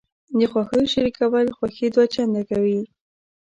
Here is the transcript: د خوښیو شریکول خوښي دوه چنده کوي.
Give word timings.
د 0.37 0.41
خوښیو 0.51 0.91
شریکول 0.93 1.47
خوښي 1.57 1.87
دوه 1.93 2.05
چنده 2.13 2.41
کوي. 2.49 2.81